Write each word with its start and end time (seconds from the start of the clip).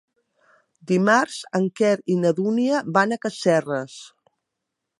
Dimarts 0.91 1.35
en 1.59 1.67
Quer 1.79 1.91
i 2.15 2.15
na 2.21 2.31
Dúnia 2.39 2.81
van 2.97 3.13
a 3.17 3.23
Casserres. 3.27 3.99